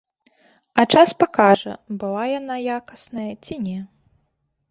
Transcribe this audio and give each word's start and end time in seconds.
А 0.83 0.85
час 0.93 1.09
пакажа, 1.23 1.73
была 2.03 2.23
яна 2.39 2.55
якасная, 2.79 3.27
ці 3.45 3.55
не. 3.69 3.77